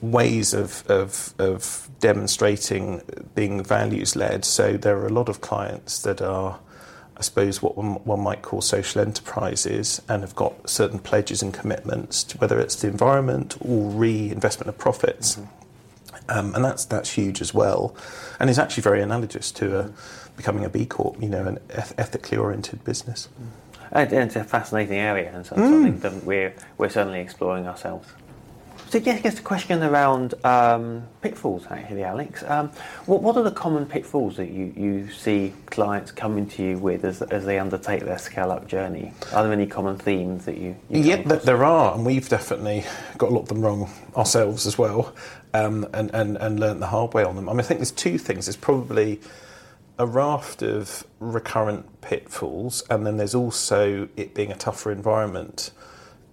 ways 0.00 0.54
of, 0.54 0.84
of, 0.88 1.34
of 1.38 1.88
demonstrating 2.00 3.02
being 3.34 3.62
values 3.62 4.16
led. 4.16 4.44
So 4.44 4.76
there 4.76 4.96
are 4.98 5.06
a 5.06 5.12
lot 5.12 5.28
of 5.28 5.40
clients 5.40 6.02
that 6.02 6.20
are, 6.20 6.58
I 7.18 7.22
suppose, 7.22 7.62
what 7.62 7.76
one, 7.76 7.94
one, 8.04 8.20
might 8.20 8.42
call 8.42 8.60
social 8.60 9.00
enterprises, 9.00 10.02
and 10.08 10.22
have 10.22 10.34
got 10.34 10.68
certain 10.68 10.98
pledges 10.98 11.42
and 11.42 11.52
commitments, 11.52 12.22
to, 12.24 12.38
whether 12.38 12.60
it's 12.60 12.76
the 12.76 12.88
environment 12.88 13.56
or 13.60 13.90
reinvestment 13.90 14.68
of 14.68 14.76
profits. 14.76 15.36
Mm-hmm. 15.36 15.50
Um, 16.28 16.54
and 16.54 16.64
that's 16.64 16.84
that's 16.84 17.10
huge 17.10 17.40
as 17.40 17.54
well, 17.54 17.96
and 18.40 18.50
is 18.50 18.58
actually 18.58 18.82
very 18.82 19.00
analogous 19.00 19.52
to 19.52 19.78
a, 19.78 19.92
becoming 20.36 20.64
a 20.64 20.68
B 20.68 20.84
Corp, 20.84 21.22
you 21.22 21.28
know, 21.28 21.46
an 21.46 21.58
eth- 21.70 21.94
ethically 21.98 22.36
oriented 22.36 22.84
business. 22.84 23.28
And 23.92 24.12
it's 24.12 24.36
a 24.36 24.44
fascinating 24.44 24.98
area 24.98 25.30
and 25.32 25.46
something 25.46 26.00
that 26.00 26.24
we're, 26.24 26.52
we're 26.76 26.88
certainly 26.88 27.20
exploring 27.20 27.66
ourselves. 27.66 28.08
So 28.88 28.98
yeah, 28.98 29.14
I 29.14 29.18
guess 29.18 29.34
the 29.34 29.42
question 29.42 29.82
around 29.82 30.34
um, 30.44 31.02
pitfalls, 31.20 31.66
actually, 31.68 32.04
Alex. 32.04 32.44
Um, 32.44 32.70
what, 33.06 33.20
what 33.20 33.36
are 33.36 33.42
the 33.42 33.50
common 33.50 33.84
pitfalls 33.84 34.36
that 34.36 34.50
you, 34.50 34.72
you 34.76 35.10
see 35.10 35.52
clients 35.66 36.12
coming 36.12 36.48
to 36.50 36.62
you 36.62 36.78
with 36.78 37.04
as, 37.04 37.20
as 37.22 37.44
they 37.44 37.58
undertake 37.58 38.04
their 38.04 38.18
scale-up 38.18 38.68
journey? 38.68 39.12
Are 39.32 39.42
there 39.42 39.52
any 39.52 39.66
common 39.66 39.98
themes 39.98 40.44
that 40.44 40.56
you? 40.56 40.76
you 40.88 41.02
Yeah, 41.02 41.22
th- 41.22 41.42
there 41.42 41.64
are, 41.64 41.96
and 41.96 42.06
we've 42.06 42.28
definitely 42.28 42.84
got 43.18 43.30
a 43.30 43.34
lot 43.34 43.42
of 43.42 43.48
them 43.48 43.60
wrong 43.60 43.90
ourselves 44.16 44.68
as 44.68 44.78
well, 44.78 45.12
um, 45.52 45.84
and, 45.92 46.14
and, 46.14 46.36
and 46.36 46.60
learnt 46.60 46.78
the 46.78 46.86
hard 46.86 47.12
way 47.12 47.24
on 47.24 47.34
them. 47.34 47.48
I 47.48 47.52
mean, 47.52 47.60
I 47.60 47.64
think 47.64 47.80
there's 47.80 47.90
two 47.90 48.18
things. 48.18 48.46
There's 48.46 48.56
probably 48.56 49.20
a 49.98 50.06
raft 50.06 50.62
of 50.62 51.04
recurrent 51.18 52.02
pitfalls, 52.02 52.84
and 52.88 53.04
then 53.04 53.16
there's 53.16 53.34
also 53.34 54.08
it 54.16 54.32
being 54.32 54.52
a 54.52 54.56
tougher 54.56 54.92
environment 54.92 55.72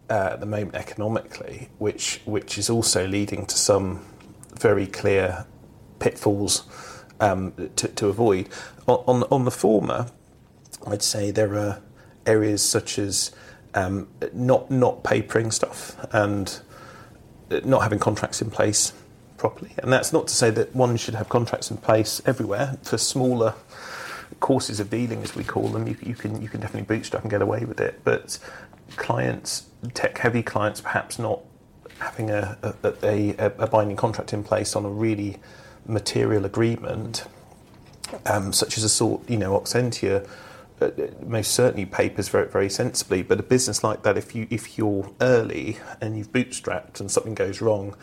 uh, 0.10 0.30
at 0.34 0.40
the 0.40 0.46
moment 0.46 0.76
economically, 0.76 1.70
which 1.78 2.22
which 2.26 2.58
is 2.58 2.70
also 2.70 3.08
leading 3.08 3.46
to 3.46 3.56
some 3.56 4.06
very 4.60 4.88
clear 4.88 5.46
pitfalls 6.00 6.64
um, 7.20 7.54
to, 7.76 7.88
to 7.88 8.08
avoid. 8.08 8.50
On, 8.88 9.04
on 9.08 9.24
on 9.32 9.46
the 9.46 9.52
former, 9.52 10.08
I'd 10.86 11.02
say 11.02 11.32
there 11.32 11.56
are 11.58 11.82
areas 12.26 12.62
such 12.62 13.00
as 13.00 13.32
um, 13.74 14.08
not 14.34 14.70
not 14.70 15.04
papering 15.04 15.52
stuff 15.52 15.96
and 16.12 16.62
not 17.64 17.84
having 17.84 18.00
contracts 18.00 18.42
in 18.42 18.50
place 18.50 18.94
properly. 19.38 19.72
And 19.78 19.92
that's 19.92 20.14
not 20.14 20.28
to 20.28 20.34
say 20.34 20.50
that 20.52 20.76
one 20.76 20.96
should 20.98 21.16
have 21.16 21.30
contracts 21.30 21.70
in 21.70 21.78
place 21.78 22.22
everywhere. 22.26 22.78
For 22.84 22.98
smaller 22.98 23.56
courses 24.40 24.80
of 24.80 24.90
dealing, 24.90 25.22
as 25.22 25.36
we 25.36 25.44
call 25.44 25.68
them, 25.68 25.88
you, 25.88 25.98
you 26.02 26.16
can 26.16 26.42
you 26.42 26.50
can 26.50 26.62
definitely 26.62 26.96
bootstrap 26.96 27.24
and 27.24 27.32
get 27.32 27.42
away 27.42 27.66
with 27.66 27.80
it. 27.80 28.02
But 28.04 28.40
clients, 28.96 29.68
tech 29.94 30.18
heavy 30.18 30.44
clients, 30.44 30.82
perhaps 30.82 31.20
not 31.20 31.42
having 32.00 32.30
a, 32.30 32.58
a, 32.84 32.94
a, 33.04 33.46
a 33.60 33.68
binding 33.68 33.98
contract 33.98 34.34
in 34.34 34.44
place 34.44 34.76
on 34.76 34.86
a 34.86 34.90
really 34.90 35.38
material 35.86 36.46
agreement, 36.46 37.26
um, 38.26 38.54
such 38.54 38.78
as 38.78 38.84
a 38.84 38.90
sort, 38.90 39.28
you 39.30 39.38
know, 39.38 39.60
Oxentia 39.60 40.28
uh, 40.82 40.90
most 41.26 41.52
certainly 41.54 41.86
papers 41.86 42.30
very 42.30 42.48
very 42.48 42.70
sensibly. 42.70 43.22
But 43.24 43.40
a 43.40 43.44
business 43.44 43.84
like 43.84 44.04
that, 44.04 44.18
if 44.18 44.36
you 44.36 44.48
if 44.50 44.78
you're 44.78 45.10
early 45.22 45.78
and 46.02 46.18
you've 46.18 46.32
bootstrapped 46.32 47.00
and 47.00 47.10
something 47.10 47.36
goes 47.36 47.62
wrong, 47.62 47.96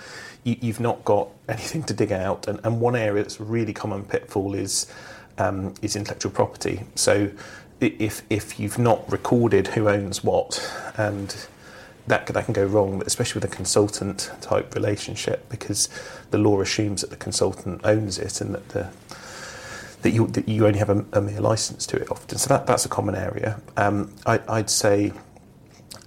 you, 0.45 0.57
you've 0.61 0.81
not 0.81 1.05
got 1.05 1.29
anything 1.49 1.83
to 1.85 1.95
dig 1.95 2.13
out. 2.13 2.49
And, 2.49 2.61
and 2.65 2.81
one 2.81 2.97
area 2.97 3.23
that's 3.23 3.41
a 3.41 3.45
really 3.45 3.73
common 3.73 4.05
pitfall 4.05 4.55
is 4.55 4.91
um, 5.39 5.75
is 5.83 5.97
intellectual 5.97 6.33
property. 6.33 6.85
So 6.95 7.31
if 7.81 8.23
if 8.31 8.61
you've 8.61 8.79
not 8.79 9.11
recorded 9.11 9.69
who 9.69 9.89
owns 9.89 10.23
what 10.23 10.73
and 10.97 11.47
that 12.07 12.27
that 12.27 12.45
can 12.45 12.55
go 12.55 12.65
wrong, 12.65 12.99
but 12.99 13.07
especially 13.07 13.41
with 13.41 13.53
a 13.53 13.57
consultant 13.57 14.31
type 14.41 14.75
relationship, 14.75 15.49
because 15.49 15.89
the 16.31 16.39
law 16.39 16.61
assumes 16.61 17.01
that 17.03 17.11
the 17.11 17.17
consultant 17.17 17.81
owns 17.85 18.19
it 18.19 18.41
and 18.41 18.55
that 18.55 18.69
the 18.71 18.91
that 20.03 20.11
you 20.11 20.27
that 20.29 20.49
you 20.49 20.67
only 20.67 20.79
have 20.79 20.91
a, 20.91 21.05
a 21.13 21.21
mere 21.21 21.41
license 21.41 21.87
to 21.87 21.97
it 21.97 22.11
often. 22.11 22.39
So 22.39 22.49
that 22.49 22.67
that's 22.67 22.85
a 22.85 22.89
common 22.89 23.15
area. 23.15 23.61
Um, 23.77 24.15
I, 24.27 24.41
I'd 24.49 24.71
say 24.71 25.13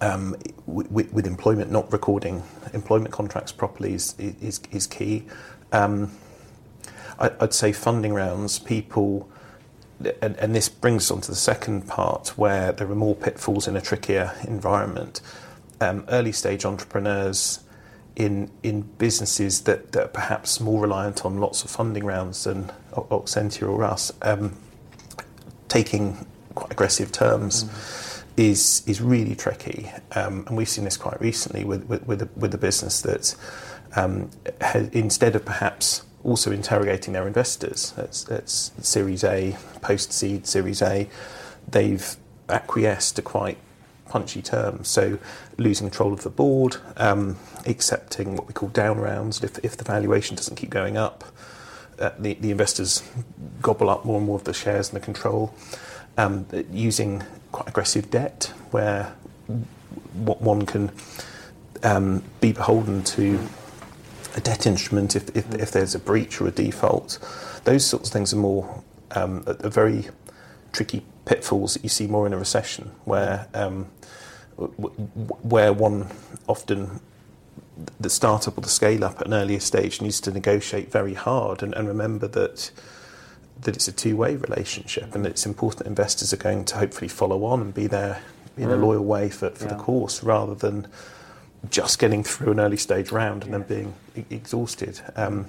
um, 0.02 0.36
with, 0.66 1.14
with 1.14 1.26
employment, 1.26 1.72
not 1.72 1.92
recording 1.92 2.44
employment 2.74 3.14
contracts 3.14 3.52
properly 3.52 3.94
is 3.94 4.16
is, 4.20 4.62
is 4.72 4.88
key. 4.88 5.26
Um, 5.72 6.12
I, 7.20 7.32
I'd 7.40 7.54
say 7.54 7.72
funding 7.72 8.14
rounds, 8.14 8.60
people. 8.60 9.30
And, 10.22 10.36
and 10.38 10.56
this 10.56 10.70
brings 10.70 11.04
us 11.04 11.12
on 11.12 11.22
to 11.22 11.32
the 11.32 11.38
second 11.38 11.88
part 11.88 12.30
where 12.38 12.72
there 12.72 12.90
are 12.90 12.96
more 12.96 13.16
pitfalls 13.16 13.68
in 13.68 13.76
a 13.76 13.82
trickier 13.82 14.34
environment. 14.48 15.22
Um, 15.80 16.06
early 16.10 16.32
stage 16.32 16.66
entrepreneurs 16.66 17.60
in 18.16 18.52
in 18.62 18.82
businesses 18.98 19.62
that, 19.62 19.92
that 19.94 20.04
are 20.04 20.08
perhaps 20.08 20.60
more 20.60 20.82
reliant 20.82 21.26
on 21.26 21.40
lots 21.40 21.64
of 21.64 21.72
funding 21.72 22.06
rounds 22.06 22.44
than 22.44 22.72
Oxentia 22.94 23.68
or 23.68 23.84
us, 23.84 24.12
um, 24.22 24.56
taking 25.68 26.26
quite 26.56 26.72
aggressive 26.72 27.12
terms 27.12 28.24
is 28.38 28.84
is 28.86 29.02
really 29.02 29.36
tricky. 29.36 29.92
Um, 30.16 30.46
and 30.48 30.58
we've 30.58 30.70
seen 30.70 30.86
this 30.86 30.98
quite 30.98 31.20
recently 31.20 31.64
with 31.64 31.86
with, 31.86 32.06
with, 32.08 32.20
the, 32.20 32.30
with 32.36 32.52
the 32.52 32.58
business 32.58 33.02
that 33.02 33.36
um, 33.96 34.30
instead 34.92 35.36
of 35.36 35.46
perhaps 35.46 36.04
also 36.24 36.52
interrogating 36.52 37.14
their 37.14 37.28
investors, 37.28 37.94
that's 37.96 38.72
Series 38.82 39.24
A, 39.24 39.58
post 39.82 40.14
seed 40.14 40.48
Series 40.48 40.82
A, 40.82 41.10
they've 41.68 42.16
acquiesced 42.50 43.16
to 43.18 43.22
quite 43.22 43.58
punchy 44.08 44.42
terms. 44.42 44.88
So 44.88 45.18
losing 45.58 45.88
control 45.88 46.14
of 46.14 46.24
the 46.24 46.30
board, 46.30 46.78
um, 46.98 47.38
accepting 47.66 48.36
what 48.36 48.48
we 48.48 48.54
call 48.54 48.70
down 48.70 49.00
rounds. 49.00 49.44
If, 49.44 49.58
if 49.64 49.76
the 49.76 49.84
valuation 49.84 50.36
doesn't 50.36 50.56
keep 50.56 50.70
going 50.70 50.98
up, 50.98 51.24
uh, 52.00 52.12
the, 52.20 52.34
the 52.36 52.52
investors 52.52 53.04
gobble 53.62 53.90
up 53.90 54.06
more 54.06 54.18
and 54.18 54.26
more 54.26 54.36
of 54.36 54.44
the 54.44 54.54
shares 54.54 54.90
and 54.90 55.02
the 55.02 55.04
control. 55.04 55.54
Um, 56.18 56.46
using 56.72 57.24
quite 57.52 57.68
aggressive 57.68 58.12
debt, 58.12 58.54
where 58.72 59.16
one 60.14 60.66
can 60.66 60.92
um, 61.82 62.24
be 62.40 62.52
beholden 62.52 63.04
to 63.04 63.40
a 64.36 64.42
debt 64.42 64.66
instrument 64.66 65.16
if, 65.16 65.36
if, 65.36 65.54
if 65.56 65.72
there's 65.72 65.96
a 65.96 66.00
breach 66.00 66.42
or 66.42 66.48
a 66.48 66.52
default. 66.52 67.20
Those 67.66 67.86
sorts 67.86 68.10
of 68.10 68.14
things 68.14 68.34
are 68.34 68.38
more 68.38 68.84
um, 69.12 69.44
are 69.48 69.58
are 69.64 69.70
very 69.70 70.08
tricky 70.72 71.04
pitfalls 71.26 71.76
that 71.76 71.84
you 71.84 71.90
see 71.90 72.08
more 72.08 72.26
in 72.28 72.34
a 72.34 72.38
recession, 72.38 72.92
where 73.06 73.48
um, 73.54 73.86
where 74.58 75.74
one 75.74 76.08
often 76.48 77.00
the 78.00 78.10
startup 78.10 78.58
or 78.58 78.62
the 78.62 78.70
scale 78.70 79.04
up 79.04 79.20
at 79.20 79.28
an 79.28 79.34
earlier 79.34 79.60
stage 79.60 80.00
needs 80.02 80.22
to 80.22 80.32
negotiate 80.32 80.92
very 80.92 81.16
hard 81.16 81.64
and, 81.64 81.74
and 81.74 81.88
remember 81.88 82.28
that 82.28 82.72
that 83.62 83.76
it's 83.76 83.88
a 83.88 83.92
two 83.92 84.16
way 84.16 84.36
relationship 84.36 85.16
and 85.16 85.26
it's 85.26 85.46
important 85.46 85.88
investors 85.88 86.32
are 86.34 86.38
going 86.38 86.66
to 86.66 86.76
hopefully 86.78 87.08
follow 87.08 87.46
on 87.46 87.62
and 87.62 87.74
be 87.74 87.88
there 87.88 88.22
in 88.58 88.70
a 88.70 88.76
Mm. 88.76 88.82
loyal 88.82 89.04
way 89.04 89.30
for, 89.30 89.50
for 89.52 89.68
the 89.68 89.76
course 89.76 90.22
rather 90.24 90.54
than 90.54 90.86
just 91.70 92.00
getting 92.00 92.24
through 92.24 92.52
an 92.52 92.60
early 92.60 92.78
stage 92.78 93.12
round 93.12 93.44
and 93.44 93.54
then 93.54 93.64
being 93.64 93.94
e- 94.16 94.26
exhausted. 94.30 95.00
Um, 95.16 95.48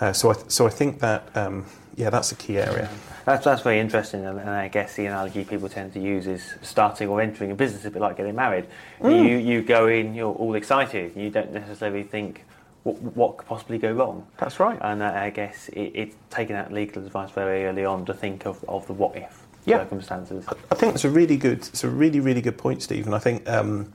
uh, 0.00 0.12
so 0.12 0.30
I 0.30 0.34
th- 0.34 0.50
so 0.50 0.66
I 0.66 0.70
think 0.70 1.00
that 1.00 1.28
um, 1.36 1.66
yeah 1.96 2.10
that's 2.10 2.30
a 2.32 2.36
key 2.36 2.58
area. 2.58 2.88
That's, 3.24 3.44
that's 3.44 3.60
very 3.62 3.78
interesting, 3.78 4.24
and, 4.24 4.38
and 4.38 4.48
I 4.48 4.68
guess 4.68 4.96
the 4.96 5.04
analogy 5.04 5.44
people 5.44 5.68
tend 5.68 5.92
to 5.92 6.00
use 6.00 6.26
is 6.26 6.54
starting 6.62 7.08
or 7.08 7.20
entering 7.20 7.50
a 7.50 7.54
business 7.54 7.80
is 7.82 7.86
a 7.86 7.90
bit 7.90 8.00
like 8.00 8.16
getting 8.16 8.34
married. 8.34 8.66
Mm. 9.00 9.28
You, 9.28 9.36
you 9.36 9.62
go 9.62 9.86
in, 9.86 10.14
you're 10.14 10.32
all 10.32 10.54
excited, 10.54 11.14
you 11.14 11.28
don't 11.28 11.52
necessarily 11.52 12.04
think 12.04 12.44
what, 12.84 12.96
what 13.02 13.36
could 13.36 13.46
possibly 13.46 13.76
go 13.76 13.92
wrong. 13.92 14.26
That's 14.38 14.58
right. 14.58 14.78
And 14.80 15.02
uh, 15.02 15.12
I 15.14 15.28
guess 15.28 15.68
it, 15.70 15.92
it's 15.94 16.16
taking 16.30 16.54
that 16.54 16.72
legal 16.72 17.04
advice 17.04 17.30
very 17.32 17.66
early 17.66 17.84
on 17.84 18.06
to 18.06 18.14
think 18.14 18.46
of, 18.46 18.64
of 18.66 18.86
the 18.86 18.94
what 18.94 19.14
if 19.14 19.42
Yeah. 19.66 19.78
circumstances. 19.82 20.46
I 20.70 20.74
think 20.76 20.94
it's 20.94 21.04
a 21.04 21.10
really 21.10 21.36
good, 21.36 21.58
it's 21.58 21.84
a 21.84 21.90
really 21.90 22.20
really 22.20 22.40
good 22.40 22.56
point, 22.56 22.82
Stephen. 22.82 23.12
I 23.12 23.18
think 23.18 23.46
um, 23.46 23.92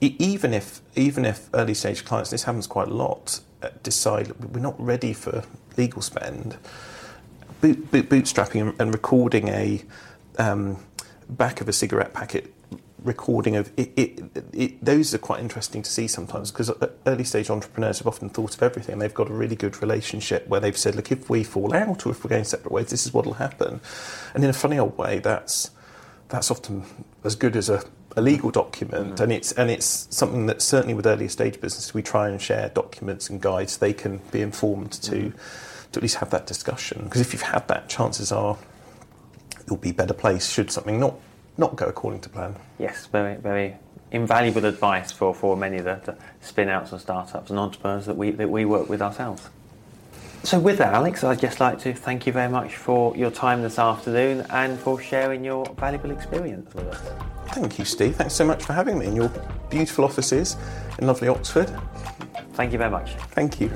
even 0.00 0.54
if 0.54 0.80
even 0.94 1.24
if 1.24 1.48
early 1.54 1.74
stage 1.74 2.04
clients, 2.04 2.30
this 2.30 2.44
happens 2.44 2.66
quite 2.66 2.88
a 2.88 2.94
lot, 2.94 3.40
uh, 3.62 3.70
decide 3.82 4.28
"Look, 4.28 4.38
we're 4.52 4.60
not 4.60 4.80
ready 4.80 5.12
for 5.12 5.44
legal 5.76 6.02
spend. 6.02 6.56
Boot, 7.60 7.90
boot, 7.90 8.08
bootstrapping 8.08 8.78
and, 8.78 8.92
recording 8.94 9.48
a 9.48 9.82
um, 10.38 10.76
back 11.28 11.60
of 11.60 11.68
a 11.68 11.72
cigarette 11.72 12.14
packet 12.14 12.54
recording 13.02 13.56
of 13.56 13.70
it, 13.76 13.92
it, 13.96 14.22
it, 14.52 14.84
those 14.84 15.14
are 15.14 15.18
quite 15.18 15.40
interesting 15.40 15.82
to 15.82 15.90
see 15.90 16.08
sometimes 16.08 16.50
because 16.50 16.70
early 17.06 17.22
stage 17.22 17.48
entrepreneurs 17.48 17.98
have 17.98 18.08
often 18.08 18.28
thought 18.28 18.54
of 18.56 18.62
everything 18.62 18.98
they've 18.98 19.14
got 19.14 19.30
a 19.30 19.32
really 19.32 19.54
good 19.54 19.80
relationship 19.80 20.46
where 20.48 20.58
they've 20.58 20.76
said 20.76 20.96
look 20.96 21.12
if 21.12 21.30
we 21.30 21.44
fall 21.44 21.72
out 21.72 22.06
or 22.06 22.10
if 22.10 22.24
we're 22.24 22.30
going 22.30 22.42
separate 22.42 22.72
ways 22.72 22.90
this 22.90 23.06
is 23.06 23.14
what 23.14 23.24
will 23.24 23.34
happen 23.34 23.80
and 24.34 24.42
in 24.42 24.50
a 24.50 24.52
funny 24.52 24.78
old 24.78 24.98
way 24.98 25.20
that's 25.20 25.70
that's 26.28 26.50
often 26.50 26.84
as 27.22 27.36
good 27.36 27.54
as 27.56 27.68
a, 27.68 27.84
a 28.16 28.20
legal 28.20 28.50
document 28.50 29.20
and 29.20 29.32
it's 29.32 29.52
and 29.52 29.70
it's 29.70 30.08
something 30.10 30.46
that 30.46 30.60
certainly 30.62 30.94
with 30.94 31.06
earlier 31.06 31.28
stage 31.28 31.60
business 31.60 31.92
we 31.92 32.02
try 32.02 32.28
and 32.28 32.40
share 32.40 32.68
documents 32.70 33.28
and 33.30 33.40
guides 33.40 33.78
they 33.78 33.92
can 33.92 34.18
be 34.32 34.40
informed 34.40 34.92
to 34.92 35.12
mm-hmm. 35.12 35.90
to 35.92 35.98
at 35.98 36.02
least 36.02 36.16
have 36.16 36.30
that 36.30 36.46
discussion 36.46 37.04
because 37.04 37.20
if 37.20 37.32
you've 37.32 37.42
had 37.42 37.66
that 37.68 37.88
chances 37.88 38.32
are 38.32 38.56
you'll 39.66 39.76
be 39.76 39.92
better 39.92 40.14
placed 40.14 40.52
should 40.52 40.70
something 40.70 40.98
not 40.98 41.14
not 41.58 41.76
go 41.76 41.86
according 41.86 42.20
to 42.20 42.28
plan 42.28 42.56
Yes, 42.78 43.06
very, 43.06 43.34
very 43.36 43.76
invaluable 44.12 44.64
advice 44.64 45.10
for, 45.10 45.34
for 45.34 45.56
many 45.56 45.78
of 45.78 45.84
the, 45.84 46.00
the 46.04 46.16
spin 46.40 46.68
outs 46.68 46.92
and 46.92 47.00
startups 47.00 47.50
and 47.50 47.58
entrepreneurs 47.58 48.06
that 48.06 48.16
we, 48.16 48.30
that 48.30 48.48
we 48.48 48.64
work 48.64 48.88
with 48.88 49.02
ourselves. 49.02 49.48
So, 50.44 50.58
with 50.60 50.78
that, 50.78 50.94
Alex, 50.94 51.24
I'd 51.24 51.40
just 51.40 51.58
like 51.58 51.80
to 51.80 51.92
thank 51.92 52.24
you 52.24 52.32
very 52.32 52.48
much 52.48 52.76
for 52.76 53.14
your 53.16 53.32
time 53.32 53.60
this 53.60 53.78
afternoon 53.78 54.46
and 54.50 54.78
for 54.78 55.00
sharing 55.00 55.44
your 55.44 55.66
valuable 55.74 56.12
experience 56.12 56.72
with 56.72 56.86
us. 56.86 57.37
Thank 57.52 57.78
you, 57.78 57.84
Steve. 57.84 58.16
Thanks 58.16 58.34
so 58.34 58.44
much 58.44 58.62
for 58.62 58.72
having 58.72 58.98
me 58.98 59.06
in 59.06 59.16
your 59.16 59.30
beautiful 59.70 60.04
offices 60.04 60.56
in 60.98 61.06
lovely 61.06 61.28
Oxford. 61.28 61.70
Thank 62.52 62.72
you 62.72 62.78
very 62.78 62.90
much. 62.90 63.14
Thank 63.30 63.60
you. 63.60 63.70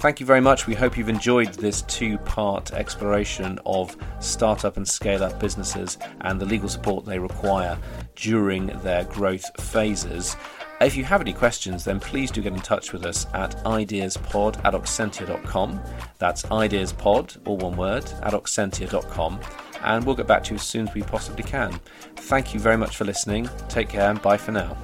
Thank 0.00 0.18
you 0.18 0.24
very 0.24 0.40
much. 0.40 0.66
We 0.66 0.74
hope 0.74 0.96
you've 0.96 1.10
enjoyed 1.10 1.52
this 1.54 1.82
two 1.82 2.16
part 2.18 2.72
exploration 2.72 3.58
of 3.66 3.94
startup 4.18 4.78
and 4.78 4.88
scale 4.88 5.22
up 5.22 5.38
businesses 5.38 5.98
and 6.22 6.40
the 6.40 6.46
legal 6.46 6.70
support 6.70 7.04
they 7.04 7.18
require 7.18 7.76
during 8.16 8.68
their 8.78 9.04
growth 9.04 9.44
phases. 9.62 10.36
If 10.80 10.96
you 10.96 11.04
have 11.04 11.20
any 11.20 11.34
questions, 11.34 11.84
then 11.84 12.00
please 12.00 12.30
do 12.30 12.40
get 12.40 12.54
in 12.54 12.60
touch 12.60 12.94
with 12.94 13.04
us 13.04 13.26
at 13.34 13.62
ideaspod 13.64 14.64
at 14.64 14.72
oxentia.com. 14.72 15.78
That's 16.16 16.44
ideaspod, 16.44 17.46
all 17.46 17.58
one 17.58 17.76
word, 17.76 18.04
at 18.22 18.32
oxentia.com. 18.32 19.40
And 19.82 20.04
we'll 20.04 20.16
get 20.16 20.26
back 20.26 20.44
to 20.44 20.50
you 20.50 20.56
as 20.56 20.66
soon 20.66 20.88
as 20.88 20.94
we 20.94 21.02
possibly 21.02 21.42
can. 21.42 21.72
Thank 22.16 22.54
you 22.54 22.60
very 22.60 22.76
much 22.76 22.96
for 22.96 23.04
listening. 23.04 23.48
Take 23.68 23.88
care 23.88 24.10
and 24.10 24.20
bye 24.20 24.36
for 24.36 24.52
now. 24.52 24.76